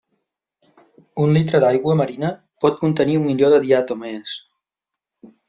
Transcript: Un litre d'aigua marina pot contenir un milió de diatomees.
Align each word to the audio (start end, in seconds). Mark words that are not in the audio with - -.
Un 1.25 1.33
litre 1.35 1.61
d'aigua 1.63 1.95
marina 1.99 2.31
pot 2.65 2.81
contenir 2.81 3.19
un 3.21 3.27
milió 3.33 3.53
de 3.57 3.61
diatomees. 3.67 4.35